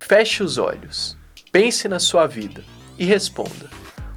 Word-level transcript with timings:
Feche 0.00 0.42
os 0.42 0.58
olhos, 0.58 1.16
pense 1.50 1.88
na 1.88 1.98
sua 1.98 2.26
vida 2.26 2.62
e 2.98 3.04
responda: 3.04 3.70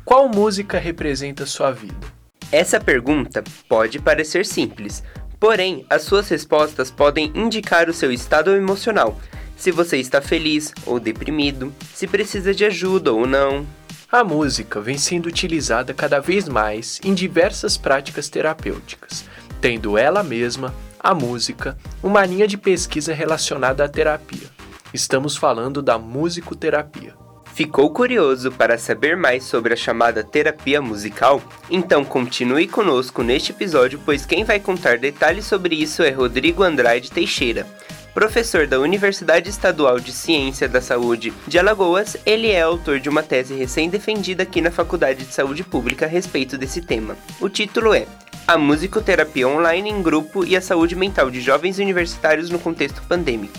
qual 0.03 0.27
música 0.27 0.77
representa 0.77 1.45
sua 1.45 1.71
vida? 1.71 2.13
Essa 2.51 2.79
pergunta 2.79 3.43
pode 3.67 3.99
parecer 3.99 4.45
simples, 4.45 5.03
porém 5.39 5.85
as 5.89 6.03
suas 6.03 6.29
respostas 6.29 6.91
podem 6.91 7.31
indicar 7.33 7.89
o 7.89 7.93
seu 7.93 8.11
estado 8.11 8.55
emocional, 8.55 9.19
se 9.57 9.71
você 9.71 9.97
está 9.97 10.21
feliz 10.21 10.73
ou 10.85 10.99
deprimido, 10.99 11.73
se 11.93 12.07
precisa 12.07 12.53
de 12.53 12.65
ajuda 12.65 13.13
ou 13.13 13.25
não. 13.25 13.65
A 14.11 14.23
música 14.23 14.79
vem 14.79 14.97
sendo 14.97 15.27
utilizada 15.27 15.93
cada 15.93 16.19
vez 16.19 16.47
mais 16.47 16.99
em 17.03 17.13
diversas 17.13 17.77
práticas 17.77 18.29
terapêuticas, 18.29 19.25
tendo 19.61 19.97
ela 19.97 20.23
mesma, 20.23 20.73
a 21.05 21.13
música, 21.13 21.77
uma 22.01 22.25
linha 22.25 22.47
de 22.47 22.57
pesquisa 22.57 23.13
relacionada 23.13 23.85
à 23.85 23.87
terapia. 23.87 24.47
Estamos 24.91 25.37
falando 25.37 25.79
da 25.79 25.99
musicoterapia. 25.99 27.13
Ficou 27.53 27.91
curioso 27.91 28.51
para 28.51 28.75
saber 28.75 29.15
mais 29.15 29.43
sobre 29.43 29.73
a 29.73 29.77
chamada 29.77 30.23
terapia 30.23 30.81
musical? 30.81 31.43
Então 31.69 32.03
continue 32.03 32.67
conosco 32.67 33.21
neste 33.21 33.51
episódio, 33.51 34.01
pois 34.03 34.25
quem 34.25 34.43
vai 34.43 34.59
contar 34.59 34.97
detalhes 34.97 35.45
sobre 35.45 35.75
isso 35.75 36.01
é 36.01 36.09
Rodrigo 36.09 36.63
Andrade 36.63 37.11
Teixeira. 37.11 37.67
Professor 38.15 38.65
da 38.65 38.79
Universidade 38.79 39.47
Estadual 39.47 39.99
de 39.99 40.11
Ciência 40.11 40.67
da 40.67 40.81
Saúde 40.81 41.31
de 41.45 41.59
Alagoas, 41.59 42.17
ele 42.25 42.49
é 42.49 42.61
autor 42.61 42.99
de 42.99 43.09
uma 43.09 43.21
tese 43.21 43.53
recém-defendida 43.53 44.41
aqui 44.41 44.59
na 44.59 44.71
Faculdade 44.71 45.23
de 45.23 45.33
Saúde 45.33 45.63
Pública 45.63 46.05
a 46.05 46.09
respeito 46.09 46.57
desse 46.57 46.81
tema. 46.81 47.15
O 47.39 47.47
título 47.47 47.93
é 47.93 48.07
A 48.47 48.59
Musicoterapia 48.59 49.47
Online 49.47 49.89
em 49.89 50.03
Grupo 50.03 50.45
e 50.45 50.55
a 50.55 50.61
Saúde 50.61 50.95
Mental 50.95 51.31
de 51.31 51.41
Jovens 51.41 51.79
Universitários 51.79 52.47
no 52.47 52.59
Contexto 52.59 53.01
Pandêmico. 53.07 53.57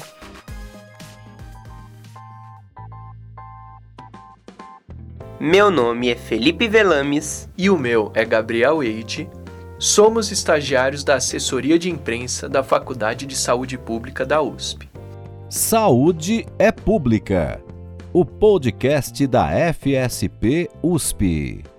Meu 5.40 5.72
nome 5.72 6.08
é 6.08 6.14
Felipe 6.14 6.68
Velames. 6.68 7.48
E 7.58 7.68
o 7.68 7.76
meu 7.76 8.12
é 8.14 8.24
Gabriel 8.24 8.80
Eide. 8.80 9.28
Somos 9.76 10.30
estagiários 10.30 11.02
da 11.02 11.16
assessoria 11.16 11.76
de 11.80 11.90
imprensa 11.90 12.48
da 12.48 12.62
Faculdade 12.62 13.26
de 13.26 13.34
Saúde 13.34 13.76
Pública 13.76 14.24
da 14.24 14.40
USP. 14.40 14.88
Saúde 15.50 16.46
é 16.60 16.70
Pública, 16.70 17.60
o 18.12 18.24
podcast 18.24 19.26
da 19.26 19.48
FSP 19.72 20.70
USP. 20.80 21.75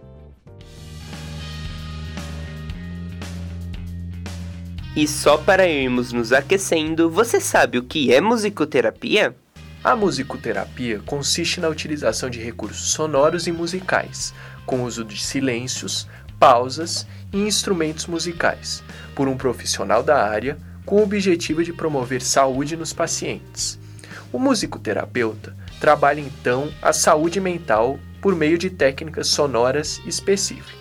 E 4.98 5.08
só 5.08 5.38
para 5.38 5.68
irmos 5.68 6.12
nos 6.12 6.34
aquecendo, 6.34 7.08
você 7.08 7.40
sabe 7.40 7.78
o 7.78 7.84
que 7.84 8.12
é 8.12 8.20
musicoterapia? 8.20 9.36
A 9.84 9.96
musicoterapia 9.96 11.04
consiste 11.06 11.60
na 11.60 11.70
utilização 11.70 12.32
de 12.32 12.40
recursos 12.40 12.94
sonoros 12.94 13.46
e 13.46 13.52
musicais, 13.52 14.34
com 14.66 14.82
uso 14.82 15.06
de 15.06 15.24
silêncios, 15.24 16.08
pausas 16.40 17.06
e 17.32 17.38
instrumentos 17.38 18.08
musicais, 18.08 18.84
por 19.14 19.28
um 19.28 19.38
profissional 19.38 20.02
da 20.02 20.28
área 20.28 20.58
com 20.84 20.96
o 20.96 21.04
objetivo 21.04 21.64
de 21.64 21.72
promover 21.72 22.20
saúde 22.20 22.76
nos 22.76 22.92
pacientes. 22.92 23.78
O 24.34 24.40
musicoterapeuta 24.40 25.56
trabalha 25.80 26.22
então 26.22 26.74
a 26.82 26.92
saúde 26.92 27.40
mental 27.40 28.00
por 28.20 28.36
meio 28.36 28.58
de 28.58 28.72
técnicas 28.72 29.28
sonoras 29.28 30.02
específicas. 30.08 30.77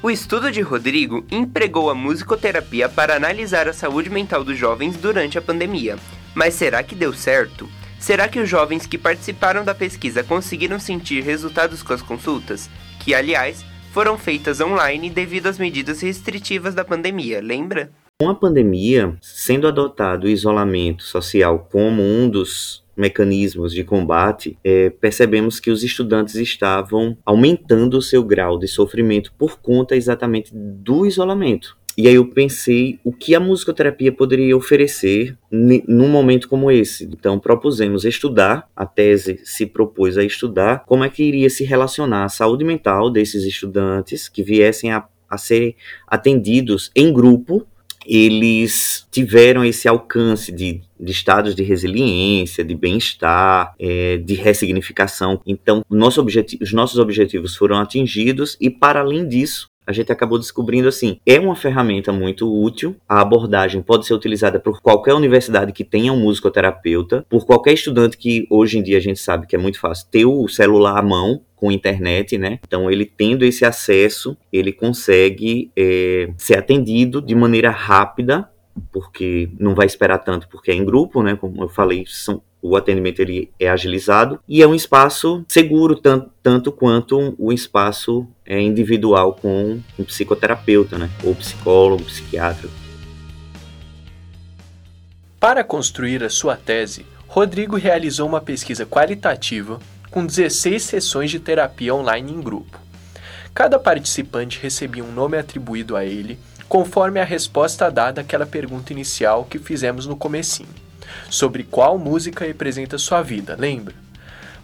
O 0.00 0.08
estudo 0.08 0.52
de 0.52 0.60
Rodrigo 0.60 1.24
empregou 1.28 1.90
a 1.90 1.94
musicoterapia 1.94 2.88
para 2.88 3.16
analisar 3.16 3.66
a 3.66 3.72
saúde 3.72 4.08
mental 4.08 4.44
dos 4.44 4.56
jovens 4.56 4.96
durante 4.96 5.36
a 5.36 5.42
pandemia. 5.42 5.98
Mas 6.36 6.54
será 6.54 6.84
que 6.84 6.94
deu 6.94 7.12
certo? 7.12 7.68
Será 7.98 8.28
que 8.28 8.38
os 8.38 8.48
jovens 8.48 8.86
que 8.86 8.96
participaram 8.96 9.64
da 9.64 9.74
pesquisa 9.74 10.22
conseguiram 10.22 10.78
sentir 10.78 11.24
resultados 11.24 11.82
com 11.82 11.92
as 11.92 12.00
consultas? 12.00 12.70
Que, 13.00 13.12
aliás, 13.12 13.64
foram 13.92 14.16
feitas 14.16 14.60
online 14.60 15.10
devido 15.10 15.48
às 15.48 15.58
medidas 15.58 16.00
restritivas 16.00 16.76
da 16.76 16.84
pandemia, 16.84 17.40
lembra? 17.42 17.90
Com 18.20 18.30
a 18.30 18.36
pandemia, 18.36 19.16
sendo 19.20 19.66
adotado 19.66 20.28
o 20.28 20.30
isolamento 20.30 21.02
social 21.02 21.68
como 21.72 22.04
um 22.04 22.28
dos 22.30 22.84
mecanismos 22.98 23.72
de 23.72 23.84
combate, 23.84 24.58
é, 24.62 24.90
percebemos 24.90 25.60
que 25.60 25.70
os 25.70 25.82
estudantes 25.82 26.34
estavam 26.34 27.16
aumentando 27.24 27.96
o 27.96 28.02
seu 28.02 28.22
grau 28.22 28.58
de 28.58 28.66
sofrimento 28.66 29.32
por 29.38 29.60
conta 29.60 29.96
exatamente 29.96 30.50
do 30.54 31.06
isolamento. 31.06 31.78
E 31.96 32.06
aí 32.06 32.14
eu 32.14 32.26
pensei 32.26 33.00
o 33.02 33.12
que 33.12 33.34
a 33.34 33.40
musicoterapia 33.40 34.12
poderia 34.12 34.56
oferecer 34.56 35.36
num 35.50 36.08
momento 36.08 36.48
como 36.48 36.70
esse. 36.70 37.04
Então 37.06 37.40
propusemos 37.40 38.04
estudar, 38.04 38.68
a 38.76 38.86
tese 38.86 39.40
se 39.42 39.66
propôs 39.66 40.16
a 40.16 40.22
estudar 40.22 40.84
como 40.86 41.02
é 41.02 41.08
que 41.08 41.24
iria 41.24 41.50
se 41.50 41.64
relacionar 41.64 42.24
a 42.24 42.28
saúde 42.28 42.64
mental 42.64 43.10
desses 43.10 43.42
estudantes 43.42 44.28
que 44.28 44.44
viessem 44.44 44.92
a, 44.92 45.08
a 45.28 45.36
ser 45.36 45.74
atendidos 46.06 46.92
em 46.94 47.12
grupo 47.12 47.66
eles 48.08 49.06
tiveram 49.10 49.62
esse 49.62 49.86
alcance 49.86 50.50
de, 50.50 50.80
de 50.98 51.12
estados 51.12 51.54
de 51.54 51.62
resiliência, 51.62 52.64
de 52.64 52.74
bem-estar, 52.74 53.74
é, 53.78 54.16
de 54.16 54.34
ressignificação. 54.34 55.40
Então, 55.46 55.84
nosso 55.90 56.24
os 56.60 56.72
nossos 56.72 56.98
objetivos 56.98 57.54
foram 57.54 57.76
atingidos 57.76 58.56
e, 58.60 58.70
para 58.70 59.00
além 59.00 59.28
disso, 59.28 59.68
a 59.86 59.92
gente 59.92 60.12
acabou 60.12 60.38
descobrindo 60.38 60.86
assim, 60.86 61.18
é 61.24 61.40
uma 61.40 61.56
ferramenta 61.56 62.12
muito 62.12 62.46
útil. 62.46 62.94
A 63.08 63.22
abordagem 63.22 63.80
pode 63.80 64.06
ser 64.06 64.12
utilizada 64.12 64.60
por 64.60 64.82
qualquer 64.82 65.14
universidade 65.14 65.72
que 65.72 65.82
tenha 65.82 66.12
um 66.12 66.20
musicoterapeuta, 66.20 67.24
por 67.26 67.46
qualquer 67.46 67.72
estudante 67.72 68.18
que 68.18 68.46
hoje 68.50 68.78
em 68.78 68.82
dia 68.82 68.98
a 68.98 69.00
gente 69.00 69.18
sabe 69.18 69.46
que 69.46 69.56
é 69.56 69.58
muito 69.58 69.80
fácil 69.80 70.06
ter 70.10 70.26
o 70.26 70.46
celular 70.46 70.98
à 70.98 71.02
mão 71.02 71.40
com 71.58 71.72
internet, 71.72 72.38
né? 72.38 72.58
Então 72.66 72.90
ele 72.90 73.04
tendo 73.04 73.44
esse 73.44 73.64
acesso, 73.64 74.36
ele 74.52 74.72
consegue 74.72 75.70
é, 75.76 76.30
ser 76.36 76.58
atendido 76.58 77.20
de 77.20 77.34
maneira 77.34 77.70
rápida 77.70 78.48
porque 78.92 79.50
não 79.58 79.74
vai 79.74 79.86
esperar 79.86 80.18
tanto 80.18 80.48
porque 80.48 80.70
é 80.70 80.74
em 80.74 80.84
grupo, 80.84 81.22
né? 81.22 81.36
Como 81.36 81.62
eu 81.62 81.68
falei, 81.68 82.04
são, 82.06 82.40
o 82.62 82.76
atendimento 82.76 83.20
ele 83.20 83.50
é 83.58 83.68
agilizado 83.68 84.40
e 84.48 84.62
é 84.62 84.66
um 84.66 84.74
espaço 84.74 85.44
seguro 85.48 85.96
tanto, 85.96 86.30
tanto 86.42 86.72
quanto 86.72 87.34
o 87.38 87.52
espaço 87.52 88.26
é, 88.46 88.60
individual 88.60 89.34
com 89.34 89.80
um 89.98 90.04
psicoterapeuta, 90.04 90.96
né? 90.96 91.10
Ou 91.24 91.34
psicólogo, 91.34 92.04
psiquiatra. 92.04 92.68
Para 95.40 95.62
construir 95.62 96.22
a 96.24 96.30
sua 96.30 96.56
tese, 96.56 97.06
Rodrigo 97.26 97.76
realizou 97.76 98.28
uma 98.28 98.40
pesquisa 98.40 98.84
qualitativa 98.84 99.78
com 100.10 100.24
16 100.24 100.82
sessões 100.82 101.30
de 101.30 101.38
terapia 101.38 101.94
online 101.94 102.32
em 102.32 102.40
grupo. 102.40 102.78
Cada 103.54 103.78
participante 103.78 104.58
recebia 104.62 105.04
um 105.04 105.12
nome 105.12 105.36
atribuído 105.36 105.96
a 105.96 106.04
ele 106.04 106.38
conforme 106.68 107.18
a 107.18 107.24
resposta 107.24 107.90
dada 107.90 108.20
àquela 108.20 108.46
pergunta 108.46 108.92
inicial 108.92 109.44
que 109.44 109.58
fizemos 109.58 110.06
no 110.06 110.16
comecinho, 110.16 110.68
sobre 111.30 111.64
qual 111.64 111.98
música 111.98 112.44
representa 112.44 112.98
sua 112.98 113.22
vida, 113.22 113.56
lembra? 113.58 113.94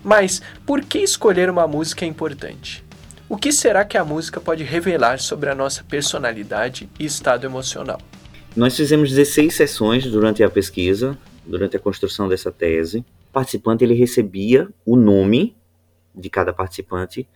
Mas 0.03 0.43
por 0.67 0.83
que 0.83 0.99
escolher 0.99 1.49
uma 1.49 1.67
música 1.67 2.05
é 2.05 2.09
importante? 2.09 2.85
O 3.27 3.39
que 3.39 3.51
será 3.51 3.87
que 3.87 3.97
a 3.97 4.05
música 4.05 4.39
pode 4.39 4.63
revelar 4.63 5.19
sobre 5.19 5.49
a 5.49 5.55
nossa 5.55 5.83
personalidade 5.83 6.89
e 6.99 7.07
estado 7.07 7.47
emocional? 7.47 7.99
Nós 8.55 8.77
fizemos 8.77 9.11
16 9.11 9.55
sessões 9.55 10.05
durante 10.05 10.45
a 10.45 10.51
pesquisa, 10.51 11.17
durante 11.45 11.77
a 11.77 11.81
construção 11.81 12.29
dessa 12.29 12.53
tese. 12.53 13.03
Participante 13.35 13.83
ele 13.83 13.95
recebia 13.95 14.69
o 14.87 14.95
nome 14.97 15.57
de 16.15 16.31
cada 16.31 16.53
participante, 16.53 17.29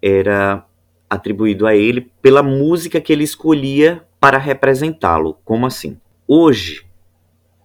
era 0.00 0.66
atribuído 1.08 1.66
a 1.66 1.76
ele 1.76 2.10
pela 2.22 2.42
música 2.42 3.02
que 3.02 3.12
ele 3.12 3.22
escolhia 3.22 4.02
para 4.18 4.38
representá-lo. 4.38 5.36
Como 5.44 5.66
assim? 5.66 6.00
Hoje, 6.26 6.86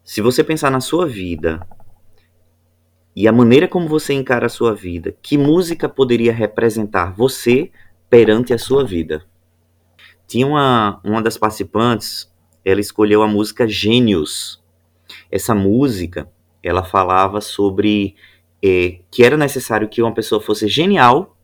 se 0.03 0.21
você 0.21 0.43
pensar 0.43 0.69
na 0.69 0.81
sua 0.81 1.07
vida 1.07 1.65
e 3.15 3.25
a 3.25 3.31
maneira 3.31 3.69
como 3.69 3.87
você 3.87 4.13
encara 4.13 4.47
a 4.47 4.49
sua 4.49 4.75
vida, 4.75 5.15
que 5.21 5.37
música 5.37 5.87
poderia 5.87 6.33
representar 6.33 7.13
você 7.13 7.71
perante 8.09 8.53
a 8.53 8.57
sua 8.57 8.83
vida? 8.83 9.25
Tinha 10.27 10.45
uma, 10.45 10.99
uma 11.05 11.21
das 11.21 11.37
participantes, 11.37 12.29
ela 12.65 12.81
escolheu 12.81 13.23
a 13.23 13.27
música 13.27 13.65
Gênios. 13.65 14.61
Essa 15.31 15.55
música, 15.55 16.29
ela 16.63 16.83
falava 16.83 17.41
sobre 17.41 18.15
é, 18.63 18.99
que 19.11 19.23
era 19.23 19.37
necessário 19.37 19.87
que 19.87 20.01
uma 20.01 20.13
pessoa 20.13 20.41
fosse 20.41 20.67
genial 20.67 21.35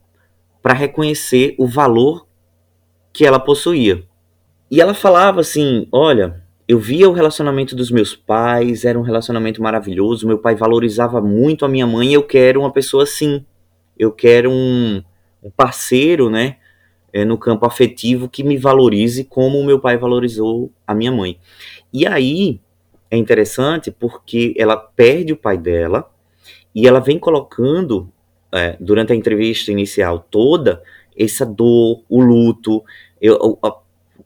para 0.61 0.73
reconhecer 0.73 1.55
o 1.57 1.67
valor 1.67 2.25
que 3.11 3.25
ela 3.25 3.39
possuía. 3.39 4.03
E 4.71 4.81
ela 4.81 4.93
falava 4.93 5.41
assim: 5.41 5.87
Olha, 5.91 6.43
eu 6.67 6.79
via 6.79 7.09
o 7.09 7.13
relacionamento 7.13 7.75
dos 7.75 7.91
meus 7.91 8.15
pais, 8.15 8.85
era 8.85 8.97
um 8.97 9.03
relacionamento 9.03 9.61
maravilhoso. 9.61 10.27
Meu 10.27 10.37
pai 10.37 10.55
valorizava 10.55 11.21
muito 11.21 11.65
a 11.65 11.69
minha 11.69 11.85
mãe. 11.85 12.13
Eu 12.13 12.23
quero 12.23 12.61
uma 12.61 12.71
pessoa 12.71 13.03
assim. 13.03 13.45
Eu 13.99 14.11
quero 14.11 14.49
um, 14.49 15.03
um 15.43 15.51
parceiro, 15.51 16.29
né? 16.29 16.57
É, 17.11 17.23
no 17.23 17.37
campo 17.37 17.67
afetivo 17.67 18.27
que 18.27 18.43
me 18.43 18.57
valorize 18.57 19.23
como 19.25 19.59
o 19.59 19.63
meu 19.63 19.79
pai 19.79 19.97
valorizou 19.97 20.71
a 20.87 20.95
minha 20.95 21.11
mãe. 21.11 21.37
E 21.93 22.07
aí 22.07 22.59
é 23.13 23.17
interessante 23.17 23.91
porque 23.91 24.55
ela 24.57 24.75
perde 24.75 25.33
o 25.33 25.37
pai 25.37 25.55
dela 25.55 26.09
e 26.73 26.87
ela 26.87 26.99
vem 26.99 27.19
colocando 27.19 28.09
é, 28.51 28.75
durante 28.79 29.13
a 29.13 29.15
entrevista 29.15 29.71
inicial 29.71 30.25
toda 30.31 30.81
essa 31.15 31.45
dor, 31.45 32.01
o 32.09 32.19
luto, 32.19 32.83
eu, 33.21 33.59
a, 33.63 33.77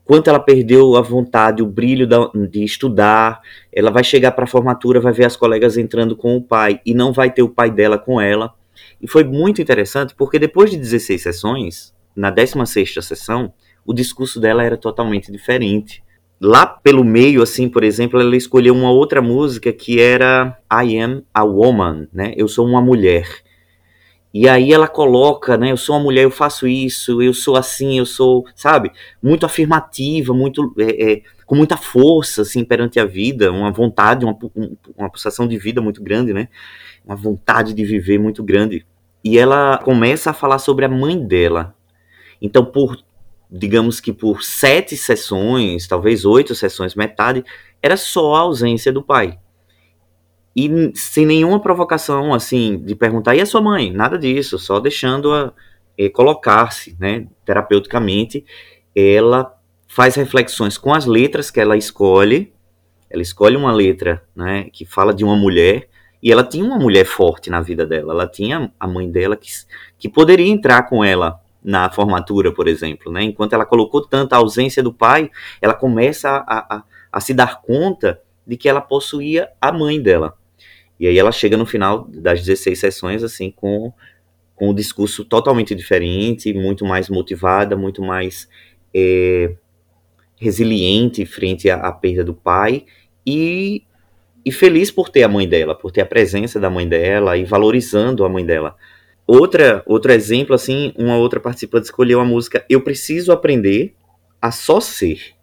quanto 0.06 0.30
ela 0.30 0.40
perdeu 0.40 0.96
a 0.96 1.02
vontade, 1.02 1.62
o 1.62 1.66
brilho 1.66 2.08
da, 2.08 2.32
de 2.50 2.64
estudar. 2.64 3.42
Ela 3.74 3.92
vai 3.92 4.06
chegar 4.06 4.32
para 4.32 4.46
a 4.46 4.48
formatura, 4.48 5.02
vai 5.02 5.12
ver 5.12 5.26
as 5.26 5.36
colegas 5.36 5.78
entrando 5.78 6.16
com 6.16 6.38
o 6.38 6.42
pai 6.42 6.80
e 6.86 6.94
não 6.94 7.12
vai 7.12 7.30
ter 7.30 7.44
o 7.44 7.50
pai 7.50 7.70
dela 7.70 7.98
com 7.98 8.22
ela. 8.22 8.54
E 9.02 9.08
foi 9.08 9.26
muito 9.26 9.62
interessante 9.62 10.16
porque 10.16 10.40
depois 10.40 10.72
de 10.72 10.78
16 10.78 11.22
sessões, 11.22 11.94
na 12.16 12.30
16 12.30 12.94
sessão, 13.02 13.52
o 13.86 13.94
discurso 13.94 14.40
dela 14.40 14.64
era 14.64 14.78
totalmente 14.78 15.30
diferente. 15.30 16.02
Lá 16.40 16.66
pelo 16.68 17.04
meio, 17.04 17.42
assim, 17.42 17.68
por 17.68 17.84
exemplo, 17.84 18.20
ela 18.20 18.36
escolheu 18.36 18.76
uma 18.76 18.92
outra 18.92 19.22
música 19.22 19.74
que 19.74 20.00
era 20.00 20.58
I 20.72 21.00
Am 21.00 21.24
a 21.34 21.44
Woman, 21.44 22.08
né? 22.14 22.34
Eu 22.38 22.48
sou 22.48 22.66
uma 22.66 22.82
mulher. 22.82 23.28
E 24.34 24.48
aí 24.48 24.72
ela 24.72 24.88
coloca, 24.88 25.58
né? 25.58 25.72
Eu 25.72 25.78
sou 25.78 25.96
uma 25.96 26.04
mulher, 26.04 26.24
eu 26.24 26.32
faço 26.32 26.68
isso, 26.68 27.24
eu 27.24 27.34
sou 27.34 27.56
assim, 27.56 27.98
eu 27.98 28.06
sou, 28.06 28.46
sabe? 28.56 28.92
Muito 29.22 29.48
afirmativa, 29.48 30.32
muito 30.32 30.76
é, 30.78 31.14
é, 31.14 31.22
com 31.44 31.56
muita 31.56 31.76
força, 31.76 32.44
assim, 32.44 32.64
perante 32.64 33.00
a 33.00 33.06
vida, 33.06 33.52
uma 33.52 33.72
vontade, 33.72 34.26
uma, 34.26 34.38
uma 34.96 35.10
pulsação 35.10 35.48
de 35.48 35.58
vida 35.58 35.82
muito 35.82 36.04
grande, 36.04 36.34
né? 36.34 36.50
Uma 37.04 37.16
vontade 37.16 37.74
de 37.74 37.84
viver 37.84 38.20
muito 38.20 38.44
grande. 38.44 38.86
E 39.24 39.40
ela 39.40 39.80
começa 39.80 40.30
a 40.30 40.34
falar 40.34 40.60
sobre 40.60 40.86
a 40.86 40.90
mãe 40.90 41.26
dela. 41.26 41.74
Então, 42.40 42.64
por 42.64 42.96
digamos 43.50 44.00
que 44.00 44.12
por 44.12 44.44
sete 44.44 44.98
sessões, 44.98 45.88
talvez 45.88 46.26
oito 46.26 46.54
sessões, 46.54 46.96
metade, 46.96 47.44
era 47.82 47.96
só 47.96 48.36
a 48.36 48.40
ausência 48.40 48.92
do 48.92 49.02
pai. 49.02 49.40
E 50.56 50.92
sem 50.96 51.26
nenhuma 51.26 51.62
provocação, 51.62 52.34
assim, 52.34 52.80
de 52.80 52.96
perguntar, 52.96 53.36
e 53.36 53.42
a 53.42 53.46
sua 53.46 53.62
mãe? 53.62 53.92
Nada 53.92 54.18
disso, 54.18 54.58
só 54.58 54.80
deixando-a 54.80 55.54
é, 55.98 56.10
colocar-se, 56.10 56.96
né, 57.00 57.28
terapeuticamente. 57.46 58.44
Ela 58.96 59.54
faz 59.88 60.16
reflexões 60.16 60.78
com 60.78 60.94
as 60.94 61.06
letras 61.06 61.52
que 61.52 61.60
ela 61.60 61.78
escolhe, 61.78 62.52
ela 63.10 63.22
escolhe 63.22 63.56
uma 63.56 63.72
letra, 63.72 64.24
né, 64.36 64.68
que 64.74 64.84
fala 64.84 65.14
de 65.14 65.24
uma 65.24 65.36
mulher, 65.36 65.88
e 66.22 66.32
ela 66.32 66.44
tinha 66.44 66.66
uma 66.66 66.80
mulher 66.80 67.06
forte 67.06 67.50
na 67.50 67.62
vida 67.62 67.86
dela, 67.86 68.12
ela 68.12 68.28
tinha 68.28 68.72
a 68.80 68.88
mãe 68.88 69.10
dela 69.10 69.38
que, 69.38 69.50
que 69.98 70.10
poderia 70.10 70.48
entrar 70.48 70.90
com 70.90 71.04
ela 71.04 71.40
na 71.68 71.92
formatura, 71.92 72.50
por 72.50 72.66
exemplo, 72.66 73.12
né? 73.12 73.24
Enquanto 73.24 73.52
ela 73.52 73.66
colocou 73.66 74.02
tanta 74.02 74.38
ausência 74.38 74.82
do 74.82 74.94
pai, 74.94 75.30
ela 75.62 75.74
começa 75.74 76.30
a, 76.48 76.78
a, 76.78 76.84
a 77.12 77.20
se 77.20 77.34
dar 77.34 77.62
conta 77.62 78.22
de 78.48 78.56
que 78.56 78.70
ela 78.70 78.80
possuía 78.80 79.50
a 79.60 79.70
mãe 79.70 80.02
dela. 80.02 80.38
E 80.98 81.06
aí 81.06 81.20
ela 81.20 81.30
chega 81.30 81.58
no 81.58 81.66
final 81.66 82.08
das 82.08 82.40
16 82.40 82.80
sessões, 82.80 83.22
assim, 83.22 83.52
com, 83.52 83.92
com 84.56 84.70
um 84.70 84.74
discurso 84.74 85.26
totalmente 85.26 85.76
diferente, 85.76 86.54
muito 86.54 86.86
mais 86.86 87.10
motivada, 87.10 87.76
muito 87.76 88.02
mais 88.02 88.48
é, 88.96 89.54
resiliente 90.38 91.26
frente 91.26 91.70
à, 91.70 91.82
à, 91.82 91.92
perda 91.92 92.24
do 92.24 92.34
pai 92.34 92.86
e, 93.26 93.84
e 94.46 94.54
feliz 94.54 94.90
por 94.90 95.10
ter 95.10 95.24
a 95.24 95.28
mãe 95.28 95.46
dela, 95.46 95.76
por 95.76 95.92
ter 95.92 96.00
a 96.00 96.06
presença 96.06 96.62
da 96.62 96.70
mãe 96.70 96.88
dela 96.88 97.36
e 97.36 97.44
valorizando 97.44 98.24
a 98.24 98.30
mãe 98.30 98.46
dela. 98.46 98.78
Outra, 99.28 99.84
outro 99.86 100.10
exemplo, 100.14 100.56
assim, 100.56 100.94
uma 100.98 101.18
outra 101.18 101.38
participante 101.38 101.84
escolheu 101.84 102.22
a 102.22 102.26
música 102.26 102.66
Eu 102.70 102.82
Preciso 102.82 103.34
Aprender 103.34 103.94
a 104.42 104.52
Só 104.52 104.80
Ser. 104.80 105.36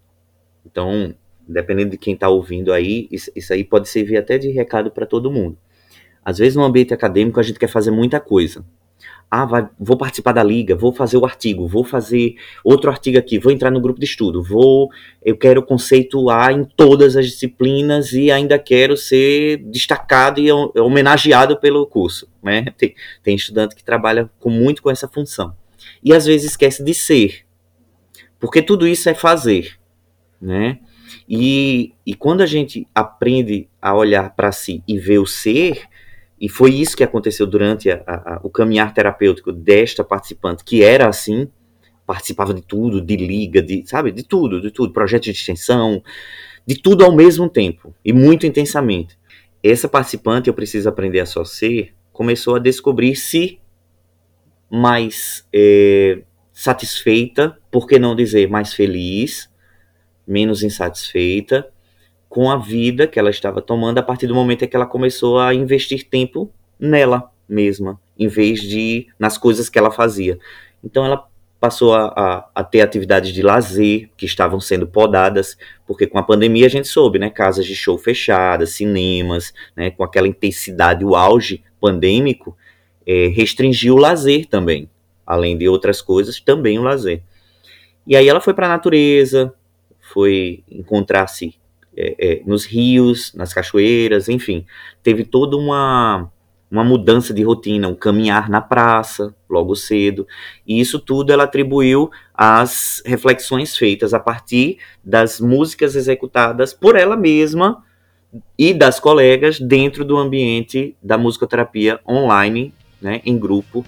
Então, 0.64 1.14
dependendo 1.46 1.90
de 1.90 1.98
quem 1.98 2.14
está 2.14 2.30
ouvindo 2.30 2.72
aí, 2.72 3.06
isso, 3.10 3.30
isso, 3.36 3.52
aí 3.52 3.62
pode 3.62 3.86
servir 3.90 4.16
até 4.16 4.38
de 4.38 4.48
recado 4.48 4.90
para 4.90 5.04
todo 5.04 5.30
mundo. 5.30 5.58
Às 6.24 6.38
vezes, 6.38 6.56
no 6.56 6.64
ambiente 6.64 6.94
acadêmico, 6.94 7.38
a 7.38 7.42
gente 7.42 7.58
quer 7.58 7.68
fazer 7.68 7.90
muita 7.90 8.18
coisa. 8.18 8.64
Ah, 9.36 9.44
vai, 9.44 9.68
vou 9.80 9.96
participar 9.96 10.30
da 10.30 10.44
liga, 10.44 10.76
vou 10.76 10.92
fazer 10.92 11.16
o 11.16 11.24
artigo, 11.24 11.66
vou 11.66 11.82
fazer 11.82 12.36
outro 12.62 12.88
artigo 12.88 13.18
aqui, 13.18 13.36
vou 13.36 13.50
entrar 13.50 13.68
no 13.68 13.80
grupo 13.80 13.98
de 13.98 14.06
estudo, 14.06 14.40
vou, 14.40 14.88
eu 15.24 15.36
quero 15.36 15.60
conceituar 15.60 16.52
em 16.52 16.64
todas 16.64 17.16
as 17.16 17.26
disciplinas 17.26 18.12
e 18.12 18.30
ainda 18.30 18.60
quero 18.60 18.96
ser 18.96 19.56
destacado 19.56 20.40
e 20.40 20.52
homenageado 20.52 21.58
pelo 21.58 21.84
curso. 21.84 22.28
Né? 22.40 22.66
Tem, 22.78 22.94
tem 23.24 23.34
estudante 23.34 23.74
que 23.74 23.82
trabalha 23.82 24.30
com, 24.38 24.50
muito 24.50 24.80
com 24.80 24.88
essa 24.88 25.08
função. 25.08 25.52
E 26.00 26.14
às 26.14 26.26
vezes 26.26 26.52
esquece 26.52 26.84
de 26.84 26.94
ser, 26.94 27.44
porque 28.38 28.62
tudo 28.62 28.86
isso 28.86 29.08
é 29.08 29.14
fazer, 29.14 29.80
né? 30.40 30.78
E, 31.28 31.92
e 32.06 32.14
quando 32.14 32.40
a 32.40 32.46
gente 32.46 32.86
aprende 32.94 33.68
a 33.82 33.96
olhar 33.96 34.30
para 34.36 34.52
si 34.52 34.80
e 34.86 34.96
ver 34.96 35.18
o 35.18 35.26
ser, 35.26 35.88
e 36.40 36.48
foi 36.48 36.74
isso 36.74 36.96
que 36.96 37.04
aconteceu 37.04 37.46
durante 37.46 37.90
a, 37.90 38.02
a, 38.06 38.40
o 38.42 38.50
caminhar 38.50 38.92
terapêutico 38.92 39.52
desta 39.52 40.02
participante, 40.02 40.64
que 40.64 40.82
era 40.82 41.08
assim, 41.08 41.48
participava 42.06 42.52
de 42.52 42.62
tudo, 42.62 43.00
de 43.00 43.16
liga, 43.16 43.62
de, 43.62 43.86
sabe, 43.86 44.12
de 44.12 44.22
tudo, 44.22 44.60
de 44.60 44.70
tudo, 44.70 44.92
projeto 44.92 45.24
de 45.24 45.30
extensão, 45.30 46.02
de 46.66 46.80
tudo 46.80 47.04
ao 47.04 47.14
mesmo 47.14 47.48
tempo 47.48 47.94
e 48.04 48.12
muito 48.12 48.46
intensamente. 48.46 49.18
Essa 49.62 49.88
participante, 49.88 50.48
eu 50.48 50.54
preciso 50.54 50.88
aprender 50.88 51.20
a 51.20 51.26
só 51.26 51.44
ser, 51.44 51.94
começou 52.12 52.56
a 52.56 52.58
descobrir-se 52.58 53.58
mais 54.70 55.46
é, 55.52 56.22
satisfeita, 56.52 57.56
por 57.70 57.86
que 57.86 57.98
não 57.98 58.14
dizer 58.14 58.48
mais 58.48 58.74
feliz, 58.74 59.48
menos 60.26 60.62
insatisfeita, 60.62 61.68
com 62.34 62.50
a 62.50 62.56
vida 62.56 63.06
que 63.06 63.16
ela 63.16 63.30
estava 63.30 63.62
tomando 63.62 63.98
a 63.98 64.02
partir 64.02 64.26
do 64.26 64.34
momento 64.34 64.64
em 64.64 64.68
que 64.68 64.74
ela 64.74 64.86
começou 64.86 65.38
a 65.38 65.54
investir 65.54 66.08
tempo 66.08 66.50
nela 66.80 67.30
mesma, 67.48 68.00
em 68.18 68.26
vez 68.26 68.60
de 68.60 69.06
nas 69.16 69.38
coisas 69.38 69.68
que 69.68 69.78
ela 69.78 69.92
fazia. 69.92 70.36
Então 70.82 71.06
ela 71.06 71.28
passou 71.60 71.94
a, 71.94 72.06
a, 72.08 72.50
a, 72.52 72.64
ter 72.64 72.80
atividades 72.80 73.32
de 73.32 73.40
lazer 73.40 74.10
que 74.16 74.26
estavam 74.26 74.58
sendo 74.58 74.84
podadas, 74.84 75.56
porque 75.86 76.08
com 76.08 76.18
a 76.18 76.24
pandemia 76.24 76.66
a 76.66 76.68
gente 76.68 76.88
soube, 76.88 77.20
né, 77.20 77.30
casas 77.30 77.66
de 77.66 77.76
show 77.76 77.96
fechadas, 77.96 78.70
cinemas, 78.70 79.54
né, 79.76 79.92
com 79.92 80.02
aquela 80.02 80.26
intensidade, 80.26 81.04
o 81.04 81.14
auge 81.14 81.62
pandêmico, 81.80 82.56
é, 83.06 83.28
restringiu 83.28 83.94
o 83.94 83.98
lazer 83.98 84.46
também, 84.46 84.90
além 85.24 85.56
de 85.56 85.68
outras 85.68 86.02
coisas, 86.02 86.40
também 86.40 86.80
o 86.80 86.82
lazer. 86.82 87.22
E 88.04 88.16
aí 88.16 88.28
ela 88.28 88.40
foi 88.40 88.54
para 88.54 88.66
a 88.66 88.70
natureza, 88.70 89.54
foi 90.00 90.64
encontrar-se 90.68 91.54
é, 91.96 92.16
é, 92.18 92.42
nos 92.44 92.64
rios, 92.64 93.32
nas 93.34 93.52
cachoeiras, 93.52 94.28
enfim, 94.28 94.66
teve 95.02 95.24
toda 95.24 95.56
uma, 95.56 96.30
uma 96.70 96.84
mudança 96.84 97.32
de 97.32 97.42
rotina, 97.42 97.88
um 97.88 97.94
caminhar 97.94 98.48
na 98.48 98.60
praça 98.60 99.34
logo 99.48 99.74
cedo, 99.76 100.26
e 100.66 100.80
isso 100.80 100.98
tudo 100.98 101.32
ela 101.32 101.44
atribuiu 101.44 102.10
às 102.34 103.02
reflexões 103.06 103.76
feitas 103.76 104.12
a 104.12 104.20
partir 104.20 104.78
das 105.02 105.40
músicas 105.40 105.94
executadas 105.94 106.72
por 106.74 106.96
ela 106.96 107.16
mesma 107.16 107.82
e 108.58 108.74
das 108.74 108.98
colegas 108.98 109.60
dentro 109.60 110.04
do 110.04 110.16
ambiente 110.16 110.96
da 111.02 111.16
musicoterapia 111.16 112.00
online, 112.08 112.74
né, 113.00 113.20
em 113.24 113.38
grupo. 113.38 113.86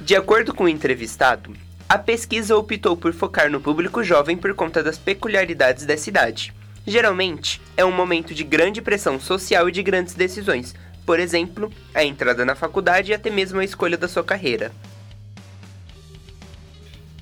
De 0.00 0.14
acordo 0.14 0.54
com 0.54 0.64
o 0.64 0.68
entrevistado, 0.68 1.54
a 1.88 1.98
pesquisa 1.98 2.56
optou 2.56 2.96
por 2.96 3.12
focar 3.12 3.50
no 3.50 3.60
público 3.60 4.02
jovem 4.02 4.36
por 4.36 4.54
conta 4.54 4.82
das 4.82 4.96
peculiaridades 4.96 5.84
da 5.84 5.96
cidade. 5.96 6.52
Geralmente, 6.86 7.60
é 7.76 7.84
um 7.84 7.92
momento 7.92 8.34
de 8.34 8.42
grande 8.42 8.80
pressão 8.80 9.20
social 9.20 9.68
e 9.68 9.72
de 9.72 9.82
grandes 9.82 10.14
decisões, 10.14 10.74
por 11.04 11.20
exemplo, 11.20 11.70
a 11.94 12.02
entrada 12.04 12.44
na 12.44 12.54
faculdade 12.54 13.10
e 13.10 13.14
até 13.14 13.30
mesmo 13.30 13.60
a 13.60 13.64
escolha 13.64 13.96
da 13.96 14.08
sua 14.08 14.24
carreira. 14.24 14.72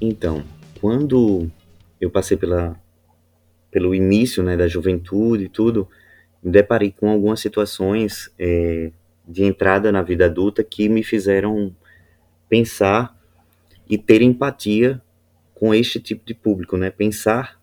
Então, 0.01 0.45
quando 0.81 1.51
eu 2.01 2.11
passei 2.11 2.37
pela, 2.37 2.77
pelo 3.71 3.95
início 3.95 4.43
né, 4.43 4.57
da 4.57 4.69
juventude 4.69 5.45
e 5.45 5.49
tudo, 5.49 5.89
me 6.43 6.51
deparei 6.51 6.93
com 6.93 7.09
algumas 7.09 7.41
situações 7.41 8.33
é, 8.39 8.91
de 9.27 9.45
entrada 9.45 9.93
na 9.93 10.03
vida 10.03 10.27
adulta 10.27 10.65
que 10.65 10.89
me 10.89 11.03
fizeram 11.03 11.75
pensar 12.49 13.17
e 13.89 13.99
ter 13.99 14.23
empatia 14.23 15.01
com 15.55 15.75
este 15.75 16.01
tipo 16.01 16.25
de 16.25 16.35
público, 16.35 16.77
né? 16.77 16.91
Pensar 16.91 17.61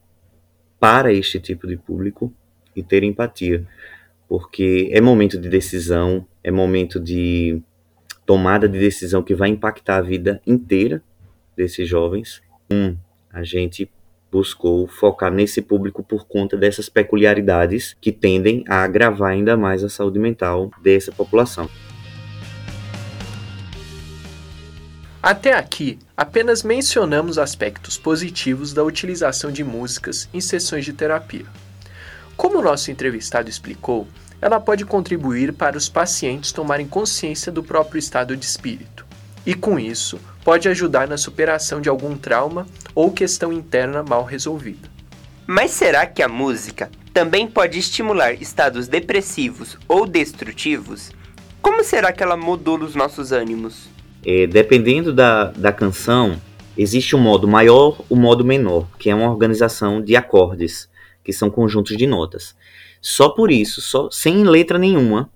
para 0.80 1.12
este 1.12 1.40
tipo 1.40 1.68
de 1.68 1.76
público 1.76 2.34
e 2.76 2.82
ter 2.82 3.04
empatia, 3.04 3.68
porque 4.28 4.90
é 4.92 5.02
momento 5.02 5.38
de 5.40 5.50
decisão, 5.50 6.26
é 6.44 6.50
momento 6.50 7.00
de 7.00 7.62
tomada 8.26 8.70
de 8.70 8.80
decisão 8.80 9.24
que 9.24 9.36
vai 9.36 9.50
impactar 9.50 9.98
a 9.98 10.02
vida 10.02 10.42
inteira 10.46 11.04
desses 11.58 11.88
jovens. 11.88 12.42
Um, 12.72 12.96
a 13.32 13.44
gente 13.44 13.92
buscou 14.32 14.88
focar 14.88 15.34
nesse 15.34 15.62
público 15.62 16.04
por 16.04 16.28
conta 16.28 16.56
dessas 16.56 16.88
peculiaridades 16.88 17.98
que 18.00 18.12
tendem 18.12 18.64
a 18.70 18.84
agravar 18.84 19.32
ainda 19.32 19.58
mais 19.58 19.84
a 19.84 19.90
saúde 19.90 20.20
mental 20.20 20.70
dessa 20.82 21.12
população. 21.12 21.68
Até 25.22 25.54
aqui, 25.54 26.00
apenas 26.16 26.64
mencionamos 26.64 27.38
aspectos 27.38 27.98
positivos 27.98 28.74
da 28.74 28.86
utilização 28.86 29.52
de 29.52 29.66
músicas 29.66 30.30
em 30.34 30.40
sessões 30.40 30.86
de 30.86 30.94
terapia. 30.94 31.46
Como 32.38 32.60
o 32.60 32.62
nosso 32.62 32.90
entrevistado 32.90 33.50
explicou, 33.50 34.08
ela 34.42 34.62
pode 34.62 34.86
contribuir 34.86 35.52
para 35.52 35.78
os 35.78 35.90
pacientes 35.90 36.54
tomarem 36.54 36.88
consciência 36.88 37.52
do 37.52 37.62
próprio 37.62 38.00
estado 38.00 38.38
de 38.38 38.46
espírito 38.46 39.06
e, 39.46 39.54
com 39.54 39.78
isso, 39.78 40.18
pode 40.42 40.70
ajudar 40.70 41.06
na 41.06 41.18
superação 41.18 41.82
de 41.82 41.90
algum 41.90 42.16
trauma 42.16 42.66
ou 42.96 43.12
questão 43.12 43.52
interna 43.52 44.02
mal 44.02 44.24
resolvida. 44.24 44.90
Mas 45.46 45.72
será 45.72 46.06
que 46.06 46.24
a 46.24 46.30
música 46.30 46.90
também 47.14 47.46
pode 47.46 47.78
estimular 47.78 48.34
estados 48.36 48.88
depressivos 48.88 49.78
ou 49.86 50.08
destrutivos? 50.08 51.12
Como 51.62 51.84
será 51.84 52.14
que 52.14 52.24
ela 52.24 52.38
modula 52.38 52.86
os 52.86 52.96
nossos 52.96 53.34
ânimos? 53.34 53.99
É, 54.26 54.48
dependendo 54.48 55.14
da, 55.14 55.46
da 55.46 55.72
canção, 55.72 56.40
existe 56.78 57.16
um 57.16 57.20
modo 57.20 57.48
maior, 57.48 58.00
o 58.10 58.16
um 58.16 58.20
modo 58.20 58.44
menor, 58.44 58.88
que 58.98 59.10
é 59.10 59.16
uma 59.16 59.30
organização 59.30 60.02
de 60.02 60.16
acordes, 60.16 60.90
que 61.24 61.34
são 61.34 61.50
conjuntos 61.50 61.96
de 61.96 62.06
notas. 62.06 62.56
Só 63.02 63.30
por 63.30 63.52
isso, 63.52 63.82
só 63.82 64.10
sem 64.12 64.44
letra 64.44 64.78
nenhuma, 64.78 65.30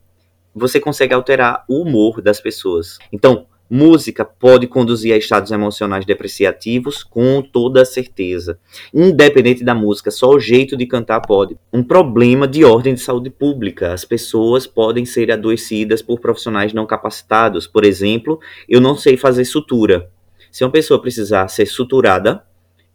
você 0.54 0.80
consegue 0.80 1.14
alterar 1.14 1.64
o 1.68 1.82
humor 1.82 2.22
das 2.22 2.40
pessoas. 2.40 2.98
Então, 3.12 3.48
música 3.70 4.24
pode 4.24 4.68
conduzir 4.68 5.14
a 5.14 5.18
estados 5.18 5.52
emocionais 5.52 6.06
depreciativos 6.06 7.04
com 7.04 7.42
toda 7.42 7.86
certeza. 7.86 8.60
Independente 8.94 9.64
da 9.64 9.74
música, 9.74 10.12
só 10.12 10.30
o 10.30 10.40
jeito 10.40 10.78
de 10.78 10.86
cantar 10.86 11.22
pode. 11.22 11.58
Um 11.72 11.84
problema 11.84 12.48
de 12.48 12.64
ordem 12.64 12.94
de 12.94 13.02
saúde 13.02 13.30
pública. 13.30 13.94
As 13.94 14.06
pessoas 14.06 14.68
podem 14.68 15.06
ser 15.06 15.32
adoecidas 15.32 16.02
por 16.02 16.20
profissionais 16.20 16.74
não 16.74 16.86
capacitados. 16.86 17.66
Por 17.66 17.84
exemplo, 17.84 18.40
eu 18.68 18.80
não 18.80 18.96
sei 18.96 19.18
fazer 19.18 19.46
sutura. 19.46 20.10
Se 20.52 20.64
uma 20.64 20.72
pessoa 20.72 21.02
precisar 21.02 21.48
ser 21.48 21.66
suturada, 21.66 22.44